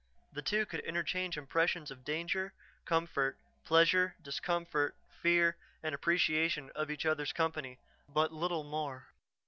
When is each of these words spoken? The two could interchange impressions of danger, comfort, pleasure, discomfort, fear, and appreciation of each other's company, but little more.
The 0.33 0.41
two 0.41 0.65
could 0.65 0.79
interchange 0.79 1.37
impressions 1.37 1.91
of 1.91 2.03
danger, 2.03 2.53
comfort, 2.85 3.37
pleasure, 3.63 4.15
discomfort, 4.19 4.95
fear, 5.21 5.57
and 5.83 5.93
appreciation 5.93 6.71
of 6.73 6.89
each 6.89 7.05
other's 7.05 7.33
company, 7.33 7.77
but 8.09 8.33
little 8.33 8.63
more. 8.63 9.09